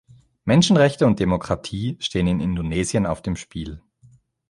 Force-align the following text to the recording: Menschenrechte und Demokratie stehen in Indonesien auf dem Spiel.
Menschenrechte 0.45 1.05
und 1.05 1.19
Demokratie 1.19 1.95
stehen 1.99 2.25
in 2.25 2.39
Indonesien 2.39 3.05
auf 3.05 3.21
dem 3.21 3.35
Spiel. 3.35 3.83